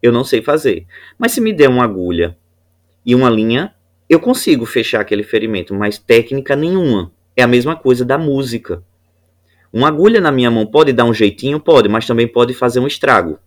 eu 0.01 0.11
não 0.11 0.23
sei 0.23 0.41
fazer. 0.41 0.85
Mas 1.17 1.33
se 1.33 1.41
me 1.41 1.51
der 1.51 1.69
uma 1.69 1.83
agulha 1.83 2.37
e 3.05 3.13
uma 3.13 3.29
linha, 3.29 3.73
eu 4.09 4.19
consigo 4.19 4.65
fechar 4.65 5.01
aquele 5.01 5.23
ferimento, 5.23 5.73
mas 5.73 5.99
técnica 5.99 6.55
nenhuma. 6.55 7.11
É 7.35 7.43
a 7.43 7.47
mesma 7.47 7.75
coisa 7.75 8.03
da 8.03 8.17
música. 8.17 8.83
Uma 9.71 9.87
agulha 9.87 10.19
na 10.19 10.31
minha 10.31 10.49
mão 10.49 10.65
pode 10.65 10.91
dar 10.91 11.05
um 11.05 11.13
jeitinho? 11.13 11.59
Pode, 11.59 11.87
mas 11.87 12.07
também 12.07 12.27
pode 12.27 12.53
fazer 12.53 12.79
um 12.79 12.87
estrago 12.87 13.39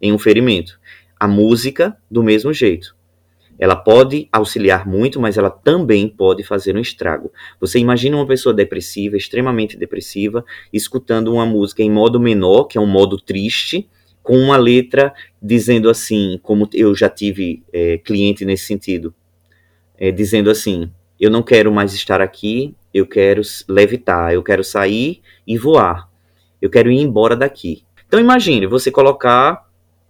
em 0.00 0.12
um 0.12 0.18
ferimento. 0.18 0.78
A 1.18 1.28
música, 1.28 1.96
do 2.10 2.22
mesmo 2.22 2.52
jeito. 2.52 2.96
Ela 3.58 3.74
pode 3.74 4.28
auxiliar 4.30 4.86
muito, 4.86 5.20
mas 5.20 5.36
ela 5.36 5.50
também 5.50 6.08
pode 6.08 6.44
fazer 6.44 6.76
um 6.76 6.80
estrago. 6.80 7.32
Você 7.60 7.78
imagina 7.78 8.16
uma 8.16 8.26
pessoa 8.26 8.54
depressiva, 8.54 9.16
extremamente 9.16 9.76
depressiva, 9.76 10.44
escutando 10.72 11.32
uma 11.32 11.44
música 11.44 11.82
em 11.82 11.90
modo 11.90 12.20
menor, 12.20 12.64
que 12.64 12.78
é 12.78 12.80
um 12.80 12.86
modo 12.86 13.16
triste, 13.16 13.88
com 14.22 14.36
uma 14.38 14.56
letra 14.56 15.12
dizendo 15.42 15.90
assim, 15.90 16.38
como 16.42 16.68
eu 16.72 16.94
já 16.94 17.08
tive 17.08 17.62
é, 17.72 17.98
cliente 17.98 18.44
nesse 18.44 18.66
sentido, 18.66 19.12
é, 19.96 20.12
dizendo 20.12 20.50
assim: 20.50 20.90
eu 21.18 21.30
não 21.30 21.42
quero 21.42 21.72
mais 21.72 21.92
estar 21.94 22.20
aqui, 22.20 22.74
eu 22.98 23.06
quero 23.06 23.42
levitar, 23.68 24.32
eu 24.32 24.42
quero 24.42 24.62
sair 24.62 25.20
e 25.46 25.56
voar, 25.56 26.08
eu 26.60 26.68
quero 26.70 26.90
ir 26.90 27.00
embora 27.00 27.36
daqui. 27.36 27.84
Então 28.06 28.18
imagine 28.18 28.66
você 28.66 28.90
colocar 28.90 29.66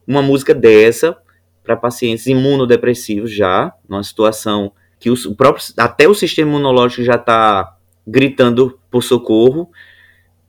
uma 0.07 0.23
música 0.23 0.55
dessa 0.55 1.17
para 1.63 1.77
pacientes 1.77 2.27
imunodepressivos 2.27 3.33
já, 3.33 3.73
numa 3.89 4.03
situação 4.03 4.73
que 4.99 5.11
o 5.11 5.35
próprio, 5.35 5.65
até 5.77 6.09
o 6.09 6.15
sistema 6.15 6.51
imunológico 6.51 7.03
já 7.03 7.15
está 7.15 7.77
gritando 8.07 8.81
por 8.91 9.03
socorro 9.03 9.71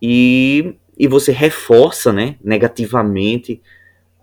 e, 0.02 0.76
e 0.98 1.08
você 1.08 1.32
reforça 1.32 2.14
né, 2.14 2.38
negativamente 2.42 3.62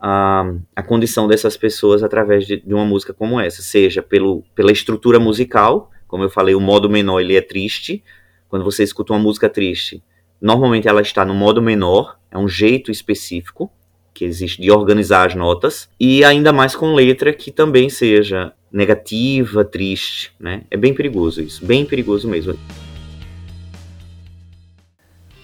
a, 0.00 0.52
a 0.74 0.82
condição 0.82 1.28
dessas 1.28 1.56
pessoas 1.56 2.02
através 2.02 2.46
de, 2.46 2.60
de, 2.60 2.74
uma 2.74 2.84
música 2.84 3.12
como 3.12 3.40
essa, 3.40 3.62
seja 3.62 4.02
pelo, 4.02 4.42
pela 4.54 4.72
estrutura 4.72 5.20
musical, 5.20 5.90
como 6.06 6.22
eu 6.22 6.30
falei, 6.30 6.54
o 6.54 6.60
modo 6.60 6.88
menor 6.88 7.20
ele 7.20 7.36
é 7.36 7.40
triste. 7.40 8.02
Quando 8.48 8.64
você 8.64 8.82
escuta 8.82 9.12
uma 9.12 9.18
música 9.18 9.48
triste, 9.48 10.02
normalmente 10.40 10.88
ela 10.88 11.00
está 11.00 11.24
no 11.24 11.34
modo 11.34 11.60
menor, 11.60 12.18
é 12.30 12.38
um 12.38 12.48
jeito 12.48 12.90
específico 12.90 13.70
que 14.14 14.24
existe 14.24 14.62
de 14.62 14.70
organizar 14.70 15.26
as 15.26 15.34
notas, 15.34 15.90
e 16.00 16.24
ainda 16.24 16.52
mais 16.52 16.74
com 16.74 16.94
letra 16.94 17.34
que 17.34 17.50
também 17.50 17.90
seja 17.90 18.52
negativa, 18.72 19.62
triste, 19.62 20.32
né? 20.40 20.62
É 20.70 20.76
bem 20.76 20.94
perigoso 20.94 21.42
isso, 21.42 21.64
bem 21.64 21.84
perigoso 21.84 22.26
mesmo. 22.28 22.58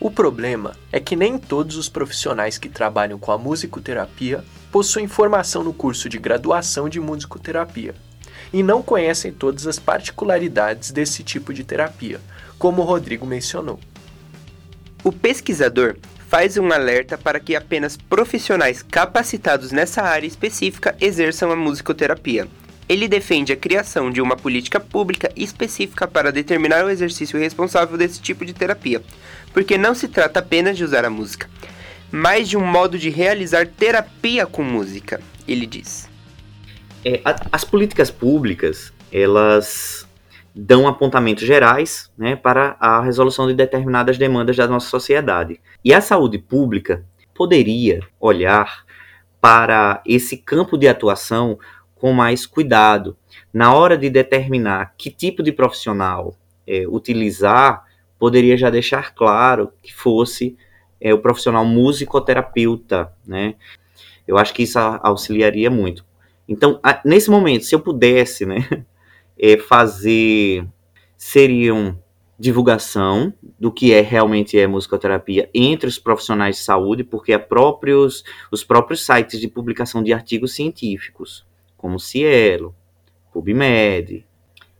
O 0.00 0.11
problema 0.11 0.75
é 0.90 0.99
que 0.99 1.14
nem 1.14 1.38
todos 1.38 1.76
os 1.76 1.88
profissionais 1.88 2.57
que 2.57 2.69
trabalham 2.69 3.19
com 3.19 3.31
a 3.31 3.38
musicoterapia 3.38 4.42
possuem 4.71 5.07
formação 5.07 5.62
no 5.62 5.73
curso 5.73 6.09
de 6.09 6.19
graduação 6.19 6.88
de 6.88 6.99
musicoterapia 6.99 7.95
e 8.52 8.62
não 8.62 8.82
conhecem 8.82 9.32
todas 9.32 9.66
as 9.66 9.78
particularidades 9.78 10.90
desse 10.90 11.23
tipo 11.23 11.54
de 11.54 11.64
terapia, 11.64 12.21
como 12.59 12.82
o 12.82 12.85
Rodrigo 12.85 13.26
mencionou. 13.26 13.80
O 15.02 15.11
pesquisador 15.11 15.97
faz 16.28 16.56
um 16.56 16.73
alerta 16.73 17.18
para 17.18 17.40
que 17.40 17.56
apenas 17.56 17.97
profissionais 17.97 18.82
capacitados 18.82 19.73
nessa 19.73 20.02
área 20.02 20.26
específica 20.26 20.97
exerçam 21.00 21.50
a 21.50 21.56
musicoterapia. 21.56 22.49
Ele 22.88 23.09
defende 23.09 23.52
a 23.52 23.56
criação 23.56 24.11
de 24.11 24.21
uma 24.21 24.37
política 24.37 24.78
pública 24.78 25.30
específica 25.35 26.06
para 26.06 26.32
determinar 26.32 26.85
o 26.85 26.90
exercício 26.90 27.38
responsável 27.38 27.97
desse 27.97 28.21
tipo 28.21 28.44
de 28.44 28.52
terapia, 28.52 29.02
porque 29.52 29.76
não 29.76 29.94
se 29.94 30.09
trata 30.09 30.40
apenas 30.40 30.76
de 30.76 30.85
usar 30.85 31.04
a 31.04 31.11
música, 31.11 31.50
mas 32.11 32.49
de 32.49 32.56
um 32.56 32.64
modo 32.64 32.99
de 32.99 33.11
realizar 33.11 33.66
terapia 33.66 34.47
com 34.47 34.62
música, 34.62 35.21
ele 35.49 35.66
diz. 35.66 36.12
É, 37.04 37.21
a, 37.25 37.37
as 37.52 37.64
políticas 37.64 38.11
públicas, 38.11 38.92
elas 39.11 40.09
dão 40.54 40.87
apontamentos 40.87 41.44
gerais 41.44 42.11
né, 42.16 42.37
para 42.37 42.76
a 42.78 43.00
resolução 43.00 43.47
de 43.47 43.54
determinadas 43.54 44.18
demandas 44.18 44.56
da 44.56 44.68
nossa 44.68 44.88
sociedade. 44.88 45.61
E 45.85 45.92
a 45.92 46.00
saúde 46.00 46.38
pública 46.38 47.04
poderia 47.35 48.00
olhar 48.21 48.85
para 49.40 50.02
esse 50.06 50.37
campo 50.37 50.76
de 50.76 50.87
atuação 50.87 51.59
com 51.97 52.12
mais 52.12 52.47
cuidado. 52.47 53.16
Na 53.52 53.75
hora 53.75 53.97
de 53.97 54.09
determinar 54.09 54.94
que 54.97 55.11
tipo 55.11 55.42
de 55.42 55.52
profissional 55.52 56.37
é, 56.66 56.87
utilizar 56.87 57.85
poderia 58.18 58.56
já 58.56 58.71
deixar 58.71 59.14
claro 59.14 59.73
que 59.82 59.92
fosse 59.92 60.56
é, 61.00 61.12
o 61.12 61.18
profissional 61.18 61.64
musicoterapeuta, 61.64 63.12
né? 63.26 63.56
Eu 64.26 64.38
acho 64.38 64.54
que 64.54 64.62
isso 64.62 64.78
auxiliaria 64.78 65.68
muito. 65.68 66.04
Então, 66.52 66.78
a, 66.82 67.00
nesse 67.02 67.30
momento, 67.30 67.64
se 67.64 67.75
eu 67.75 67.80
pudesse, 67.80 68.44
né, 68.44 68.68
é, 69.40 69.56
fazer, 69.56 70.66
seriam 71.16 71.99
divulgação 72.38 73.32
do 73.59 73.73
que 73.73 73.92
é 73.92 74.00
realmente 74.00 74.59
é 74.59 74.66
musicoterapia 74.66 75.49
entre 75.54 75.88
os 75.88 75.99
profissionais 75.99 76.56
de 76.56 76.62
saúde, 76.62 77.04
porque 77.04 77.32
é 77.32 77.38
próprios, 77.38 78.23
os 78.50 78.62
próprios 78.62 79.06
sites 79.06 79.40
de 79.40 79.49
publicação 79.49 80.02
de 80.02 80.12
artigos 80.12 80.54
científicos, 80.54 81.47
como 81.76 81.99
Cielo, 81.99 82.75
PubMed, 83.32 84.26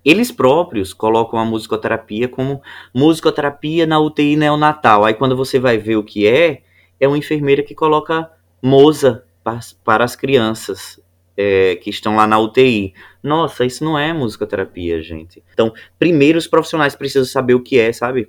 eles 0.05 0.31
próprios 0.31 0.93
colocam 0.93 1.39
a 1.39 1.45
musicoterapia 1.45 2.29
como 2.29 2.61
musicoterapia 2.93 3.87
na 3.87 3.99
UTI 3.99 4.37
neonatal. 4.37 5.05
Aí 5.05 5.15
quando 5.15 5.37
você 5.37 5.59
vai 5.59 5.79
ver 5.79 5.97
o 5.97 6.05
que 6.05 6.27
é, 6.27 6.63
é 7.01 7.09
uma 7.09 7.17
enfermeira 7.17 7.63
que 7.63 7.75
coloca 7.75 8.31
moza 8.61 9.25
para 9.85 10.05
as 10.05 10.17
crianças 10.17 11.01
é, 11.37 11.77
que 11.77 11.91
estão 11.91 12.17
lá 12.17 12.27
na 12.27 12.39
UTI. 12.39 12.95
Nossa, 13.23 13.65
isso 13.65 13.85
não 13.85 13.99
é 13.99 14.13
musicoterapia, 14.13 15.03
gente. 15.03 15.43
Então, 15.53 15.73
primeiro 15.99 16.39
os 16.39 16.47
profissionais 16.47 16.95
precisam 16.95 17.25
saber 17.25 17.55
o 17.55 17.63
que 17.63 17.79
é, 17.79 17.93
sabe? 17.93 18.29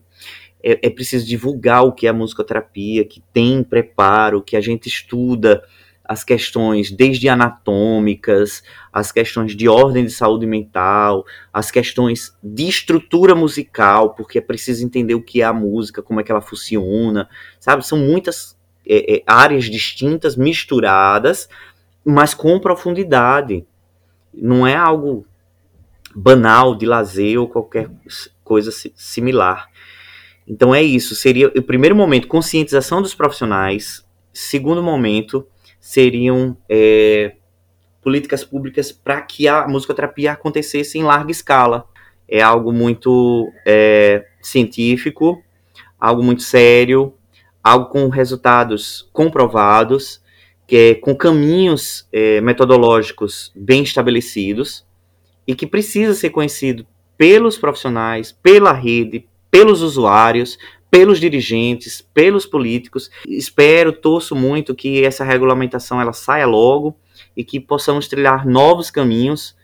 É, 0.64 0.88
é 0.88 0.90
preciso 0.90 1.26
divulgar 1.26 1.84
o 1.84 1.92
que 1.92 2.08
é 2.08 2.10
a 2.10 2.14
musicoterapia, 2.14 3.04
que 3.06 3.22
tem 3.34 3.64
preparo, 3.64 4.42
que 4.42 4.56
a 4.56 4.62
gente 4.62 4.88
estuda 4.88 5.64
as 6.06 6.24
questões 6.24 6.92
desde 6.92 7.30
anatômicas, 7.30 8.62
as 8.92 9.12
questões 9.12 9.56
de 9.56 9.70
ordem 9.70 10.06
de 10.06 10.12
saúde 10.12 10.46
mental, 10.46 11.26
as 11.52 11.72
questões 11.72 12.38
de 12.44 12.68
estrutura 12.68 13.34
musical, 13.34 14.14
porque 14.14 14.38
é 14.38 14.42
preciso 14.42 14.86
entender 14.86 15.16
o 15.16 15.22
que 15.22 15.42
é 15.42 15.46
a 15.46 15.54
música, 15.54 16.04
como 16.04 16.20
é 16.20 16.24
que 16.24 16.32
ela 16.32 16.42
funciona, 16.42 17.30
sabe? 17.60 17.86
São 17.86 17.98
muitas 17.98 18.58
é, 18.86 19.16
é, 19.16 19.24
áreas 19.26 19.66
distintas, 19.66 20.36
misturadas, 20.36 21.48
mas 22.06 22.34
com 22.34 22.60
profundidade. 22.60 23.66
Não 24.34 24.66
é 24.66 24.76
algo 24.76 25.26
banal 26.16 26.76
de 26.76 26.86
lazer 26.86 27.40
ou 27.40 27.48
qualquer 27.48 27.90
coisa 28.44 28.72
similar. 28.96 29.68
Então 30.48 30.76
é 30.76 30.84
isso, 30.84 31.16
seria 31.16 31.48
o 31.48 31.62
primeiro 31.62 31.96
momento, 31.96 32.28
conscientização 32.28 33.02
dos 33.02 33.16
profissionais, 33.16 34.06
segundo 34.34 34.84
momento, 34.84 35.48
seriam 35.80 36.58
é, 36.68 37.36
políticas 38.02 38.44
públicas 38.44 38.92
para 38.92 39.22
que 39.22 39.48
a 39.48 39.68
musicoterapia 39.68 40.34
acontecesse 40.34 40.98
em 40.98 41.04
larga 41.04 41.32
escala. 41.32 41.86
É 42.28 42.42
algo 42.42 42.72
muito 42.74 43.52
é, 43.66 44.26
científico, 44.42 45.42
algo 46.00 46.24
muito 46.24 46.42
sério, 46.42 47.14
algo 47.64 47.88
com 47.88 48.10
resultados 48.10 49.10
comprovados, 49.14 50.22
que 50.68 50.76
é, 50.76 50.96
com 50.96 51.16
caminhos 51.16 52.08
é, 52.12 52.42
metodológicos 52.42 53.52
bem 53.56 53.84
estabelecidos, 53.84 54.86
e 55.46 55.54
que 55.54 55.68
precisa 55.68 56.14
ser 56.14 56.30
conhecido 56.30 56.86
pelos 57.18 57.58
profissionais, 57.58 58.32
pela 58.32 58.72
rede, 58.72 59.28
pelos 59.52 59.82
usuários, 59.82 60.58
pelos 60.90 61.20
dirigentes, 61.20 62.02
pelos 62.14 62.46
políticos. 62.46 63.10
Espero, 63.28 63.92
torço 63.92 64.36
muito 64.36 64.76
que 64.76 65.04
essa 65.04 65.24
regulamentação 65.24 66.00
ela 66.00 66.14
saia 66.14 66.46
logo 66.46 66.96
e 67.36 67.44
que 67.44 67.60
possamos 67.60 68.08
trilhar 68.08 68.48
novos 68.48 68.90
caminhos, 68.90 69.56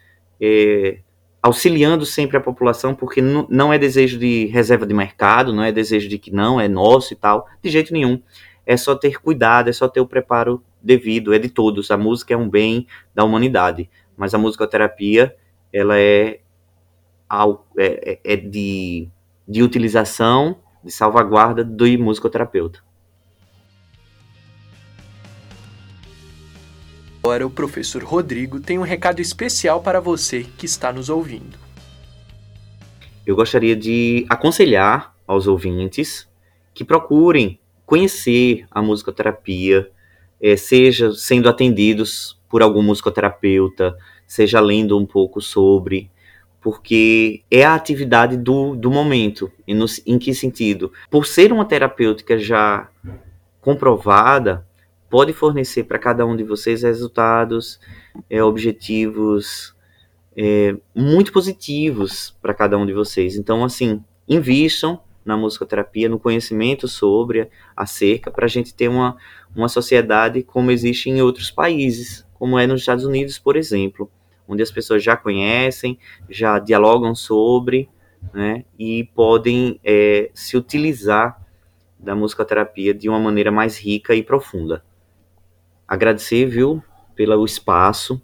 é, 0.42 1.00
auxiliando 1.42 2.06
sempre 2.06 2.36
a 2.36 2.42
população, 2.42 2.94
porque 2.94 3.22
não 3.22 3.72
é 3.72 3.78
desejo 3.78 4.20
de 4.20 4.48
reserva 4.48 4.86
de 4.86 4.94
mercado, 4.94 5.54
não 5.54 5.64
é 5.64 5.72
desejo 5.72 6.10
de 6.10 6.18
que 6.18 6.32
não, 6.32 6.60
é 6.60 6.68
nosso 6.68 7.14
e 7.14 7.16
tal, 7.16 7.48
de 7.64 7.70
jeito 7.70 7.94
nenhum. 7.94 8.22
É 8.66 8.76
só 8.76 8.94
ter 8.96 9.22
cuidado, 9.22 9.70
é 9.70 9.74
só 9.74 9.88
ter 9.88 10.02
o 10.02 10.06
preparo 10.06 10.62
devido, 10.82 11.34
é 11.34 11.40
de 11.40 11.50
todos. 11.50 11.92
A 11.92 11.98
música 11.98 12.34
é 12.34 12.38
um 12.38 12.50
bem 12.50 12.88
da 13.14 13.24
humanidade, 13.24 13.90
mas 14.18 14.34
a 14.34 14.38
musicoterapia, 14.38 15.36
ela 15.72 15.98
é, 15.98 16.40
é, 17.78 17.78
é, 17.78 18.20
é 18.24 18.36
de, 18.36 19.08
de 19.48 19.64
utilização 19.64 20.58
de 20.84 20.92
salvaguarda 20.92 21.64
do 21.64 21.86
musicoterapeuta. 22.00 22.80
Agora 27.22 27.46
o 27.46 27.50
professor 27.50 28.04
Rodrigo 28.04 28.60
tem 28.60 28.80
um 28.80 28.84
recado 28.84 29.20
especial 29.20 29.82
para 29.82 30.00
você 30.00 30.46
que 30.58 30.66
está 30.66 30.92
nos 30.92 31.10
ouvindo. 31.10 31.60
Eu 33.26 33.36
gostaria 33.36 33.76
de 33.76 34.26
aconselhar 34.30 35.14
aos 35.28 35.46
ouvintes 35.46 36.28
que 36.74 36.84
procurem 36.84 37.60
conhecer 37.86 38.66
a 38.72 38.82
musicoterapia, 38.82 39.92
é, 40.42 40.56
seja 40.56 41.12
sendo 41.12 41.50
atendidos 41.50 42.40
por 42.50 42.62
algum 42.62 42.82
musicoterapeuta, 42.82 43.96
seja 44.26 44.60
lendo 44.60 44.98
um 44.98 45.06
pouco 45.06 45.42
sobre, 45.42 46.10
porque 46.62 47.42
é 47.50 47.64
a 47.64 47.76
atividade 47.76 48.38
do, 48.38 48.76
do 48.76 48.92
momento. 48.92 49.52
E 49.68 49.74
no, 49.74 49.86
em 50.06 50.18
que 50.18 50.34
sentido? 50.34 50.92
Por 51.10 51.26
ser 51.26 51.52
uma 51.52 51.66
terapêutica 51.66 52.38
já 52.38 52.90
comprovada, 53.62 54.66
pode 55.10 55.34
fornecer 55.34 55.84
para 55.84 56.00
cada 56.00 56.26
um 56.26 56.36
de 56.36 56.44
vocês 56.44 56.84
resultados, 56.84 57.80
é, 58.30 58.44
objetivos 58.44 59.76
é, 60.36 60.76
muito 60.96 61.34
positivos 61.34 62.36
para 62.42 62.54
cada 62.54 62.78
um 62.78 62.86
de 62.86 62.94
vocês. 62.94 63.36
Então, 63.36 63.64
assim, 63.64 64.04
invistam 64.28 65.02
na 65.30 65.38
musicoterapia, 65.38 66.10
no 66.10 66.20
conhecimento 66.20 66.88
sobre 66.88 67.50
acerca, 67.76 68.30
para 68.30 68.46
a 68.46 68.50
gente 68.50 68.74
ter 68.74 68.88
uma, 68.88 69.16
uma 69.56 69.70
sociedade 69.70 70.44
como 70.44 70.72
existe 70.72 71.10
em 71.10 71.22
outros 71.22 71.52
países, 71.52 72.28
como 72.34 72.60
é 72.60 72.68
nos 72.68 72.82
Estados 72.82 73.06
Unidos, 73.06 73.40
por 73.40 73.56
exemplo 73.56 74.12
onde 74.50 74.64
as 74.64 74.72
pessoas 74.72 75.04
já 75.04 75.16
conhecem, 75.16 76.00
já 76.28 76.58
dialogam 76.58 77.14
sobre, 77.14 77.88
né, 78.34 78.66
e 78.80 79.04
podem 79.14 79.80
é, 79.84 80.32
se 80.34 80.58
utilizar 80.58 81.40
da 82.00 82.16
musicoterapia 82.16 82.94
de 82.94 83.08
uma 83.08 83.20
maneira 83.20 83.52
mais 83.52 83.78
rica 83.78 84.16
e 84.16 84.24
profunda. 84.24 84.84
Agradecer, 85.88 86.48
viu, 86.48 86.84
pelo 87.16 87.46
espaço, 87.46 88.20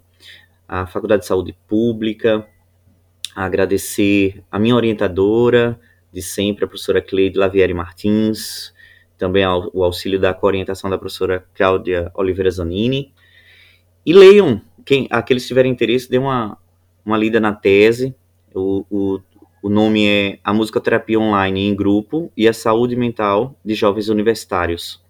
a 0.66 0.84
Faculdade 0.84 1.22
de 1.22 1.28
Saúde 1.28 1.56
Pública, 1.68 2.44
agradecer 3.34 4.42
a 4.50 4.58
minha 4.58 4.74
orientadora 4.74 5.78
de 6.16 6.22
sempre, 6.22 6.64
a 6.64 6.66
professora 6.66 7.02
Cleide 7.02 7.38
Lavieri 7.38 7.74
Martins, 7.74 8.72
também 9.18 9.44
ao, 9.44 9.70
o 9.74 9.84
auxílio 9.84 10.18
da 10.18 10.34
orientação 10.40 10.88
da 10.88 10.96
professora 10.96 11.46
Cláudia 11.54 12.10
Oliveira 12.14 12.50
Zanini. 12.50 13.12
E 14.04 14.14
leiam 14.14 14.62
quem, 14.82 15.06
aqueles 15.10 15.42
que 15.42 15.48
tiverem 15.48 15.70
interesse, 15.70 16.08
dê 16.08 16.16
uma, 16.16 16.56
uma 17.04 17.18
lida 17.18 17.38
na 17.38 17.52
tese. 17.52 18.14
O, 18.54 18.86
o, 18.90 19.20
o 19.62 19.68
nome 19.68 20.06
é 20.08 20.38
A 20.42 20.54
Musicoterapia 20.54 21.20
Online 21.20 21.68
em 21.68 21.76
Grupo 21.76 22.32
e 22.34 22.48
a 22.48 22.54
Saúde 22.54 22.96
Mental 22.96 23.54
de 23.62 23.74
Jovens 23.74 24.08
Universitários. 24.08 25.04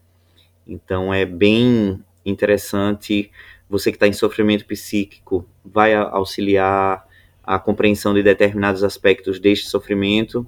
Então 0.67 1.15
é 1.15 1.25
bem 1.25 2.03
interessante. 2.25 3.31
Você 3.71 3.93
que 3.93 3.97
está 3.97 4.09
em 4.09 4.13
sofrimento 4.13 4.67
psíquico 4.67 5.47
vai 5.65 5.95
auxiliar 5.95 7.07
a 7.45 7.61
compreensão 7.61 8.13
de 8.13 8.25
determinados 8.25 8.83
aspectos 8.83 9.39
deste 9.39 9.69
sofrimento. 9.69 10.45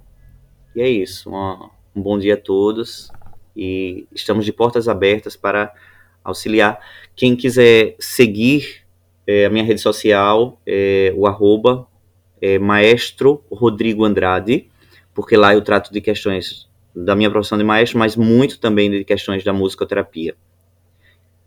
E 0.78 0.80
é 0.80 0.88
isso. 0.88 1.28
Um, 1.34 1.70
bom 1.92 2.16
dia 2.16 2.34
a 2.34 2.36
todos. 2.36 3.10
E 3.56 4.06
estamos 4.14 4.44
de 4.44 4.52
portas 4.52 4.86
abertas 4.86 5.34
para 5.34 5.74
auxiliar. 6.22 6.78
Quem 7.16 7.34
quiser 7.34 7.96
seguir 7.98 8.86
é, 9.26 9.46
a 9.46 9.50
minha 9.50 9.64
rede 9.64 9.80
social 9.80 10.56
é 10.64 11.12
o 11.16 11.26
arroba 11.26 11.84
é 12.40 12.60
maestro 12.60 13.42
Rodrigo 13.50 14.04
Andrade, 14.04 14.70
porque 15.12 15.36
lá 15.36 15.52
eu 15.52 15.62
trato 15.62 15.92
de 15.92 16.00
questões 16.00 16.70
da 16.94 17.16
minha 17.16 17.28
profissão 17.28 17.58
de 17.58 17.64
maestro, 17.64 17.98
mas 17.98 18.14
muito 18.14 18.60
também 18.60 18.88
de 18.88 19.02
questões 19.02 19.42
da 19.42 19.52
musicoterapia. 19.52 20.36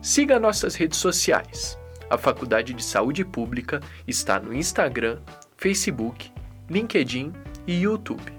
Siga 0.00 0.40
nossas 0.40 0.76
redes 0.76 0.98
sociais. 0.98 1.76
A 2.08 2.16
Faculdade 2.16 2.72
de 2.72 2.82
Saúde 2.82 3.24
Pública 3.24 3.80
está 4.06 4.40
no 4.40 4.54
Instagram, 4.54 5.18
Facebook, 5.56 6.32
LinkedIn 6.70 7.32
e 7.66 7.82
YouTube. 7.82 8.32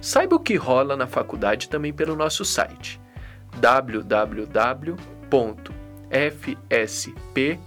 Saiba 0.00 0.34
o 0.36 0.40
que 0.40 0.56
rola 0.56 0.96
na 0.96 1.06
faculdade 1.06 1.68
também 1.68 1.92
pelo 1.92 2.16
nosso 2.16 2.44
site 2.44 3.00
www 3.60 4.96
fsp.usp.br. 6.10 7.58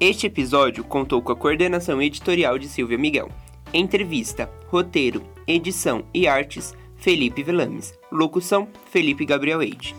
Este 0.00 0.26
episódio 0.26 0.82
contou 0.84 1.22
com 1.22 1.32
a 1.32 1.36
coordenação 1.36 2.00
editorial 2.00 2.58
de 2.58 2.68
Silvia 2.68 2.98
Miguel. 2.98 3.30
Entrevista, 3.72 4.50
roteiro, 4.68 5.22
edição 5.46 6.04
e 6.14 6.26
artes, 6.26 6.74
Felipe 7.04 7.42
Velames. 7.42 7.92
Locução, 8.10 8.66
Felipe 8.90 9.26
Gabriel 9.26 9.62
Eide. 9.62 9.94